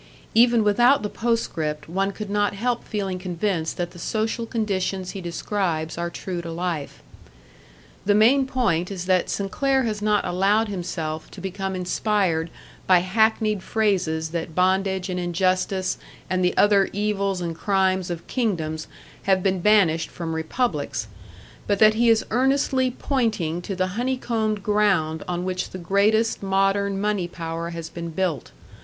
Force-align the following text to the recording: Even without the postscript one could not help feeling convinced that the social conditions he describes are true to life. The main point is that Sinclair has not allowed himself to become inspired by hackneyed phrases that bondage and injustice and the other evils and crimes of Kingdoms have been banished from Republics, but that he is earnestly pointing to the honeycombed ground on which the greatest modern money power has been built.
Even 0.33 0.63
without 0.63 1.03
the 1.03 1.11
postscript 1.11 1.87
one 1.87 2.09
could 2.11 2.31
not 2.31 2.55
help 2.55 2.83
feeling 2.83 3.19
convinced 3.19 3.77
that 3.77 3.91
the 3.91 3.99
social 3.99 4.47
conditions 4.47 5.11
he 5.11 5.21
describes 5.21 5.95
are 5.95 6.09
true 6.09 6.41
to 6.41 6.51
life. 6.51 7.03
The 8.05 8.15
main 8.15 8.47
point 8.47 8.89
is 8.89 9.05
that 9.05 9.29
Sinclair 9.29 9.83
has 9.83 10.01
not 10.01 10.25
allowed 10.25 10.69
himself 10.69 11.29
to 11.29 11.39
become 11.39 11.75
inspired 11.75 12.49
by 12.87 12.97
hackneyed 13.01 13.61
phrases 13.61 14.29
that 14.31 14.55
bondage 14.55 15.07
and 15.07 15.19
injustice 15.19 15.99
and 16.31 16.43
the 16.43 16.57
other 16.57 16.89
evils 16.91 17.39
and 17.39 17.55
crimes 17.55 18.09
of 18.09 18.25
Kingdoms 18.25 18.87
have 19.29 19.43
been 19.43 19.59
banished 19.59 20.09
from 20.09 20.33
Republics, 20.33 21.05
but 21.67 21.77
that 21.77 21.93
he 21.93 22.09
is 22.09 22.25
earnestly 22.31 22.89
pointing 22.89 23.61
to 23.61 23.75
the 23.75 23.85
honeycombed 23.93 24.63
ground 24.63 25.21
on 25.27 25.45
which 25.45 25.69
the 25.69 25.77
greatest 25.77 26.41
modern 26.41 26.99
money 26.99 27.27
power 27.27 27.69
has 27.69 27.87
been 27.87 28.09
built. 28.09 28.49